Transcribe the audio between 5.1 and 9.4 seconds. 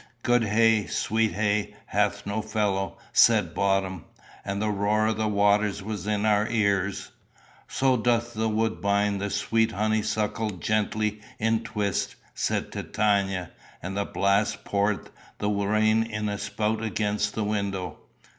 the waters was in our ears. "So doth the woodbine the